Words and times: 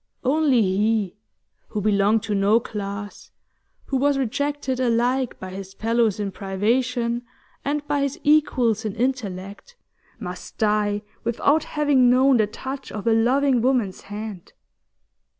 Only 0.23 0.63
he 0.63 1.15
who 1.67 1.79
belonged 1.79 2.23
to 2.23 2.33
no 2.33 2.59
class, 2.59 3.29
who 3.85 3.97
was 3.97 4.17
rejected 4.17 4.79
alike 4.79 5.39
by 5.39 5.51
his 5.51 5.75
fellows 5.75 6.19
in 6.19 6.31
privation 6.31 7.21
and 7.63 7.87
by 7.87 7.99
his 8.01 8.19
equals 8.23 8.83
in 8.83 8.95
intellect, 8.95 9.75
must 10.19 10.57
die 10.57 11.03
without 11.23 11.65
having 11.65 12.09
known 12.09 12.37
the 12.37 12.47
touch 12.47 12.91
of 12.91 13.05
a 13.05 13.13
loving 13.13 13.61
woman's 13.61 14.01
hand. 14.05 14.53